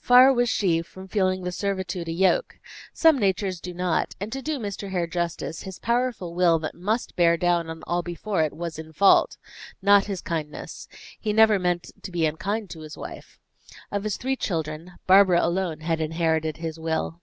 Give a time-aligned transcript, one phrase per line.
[0.00, 2.58] Far was she from feeling the servitude a yoke:
[2.92, 4.90] some natures do not: and to do Mr.
[4.90, 9.38] Hare justice, his powerful will that must bear down all before it, was in fault:
[9.80, 10.88] not his kindness:
[11.18, 13.38] he never meant to be unkind to his wife.
[13.90, 17.22] Of his three children, Barbara alone had inherited his will.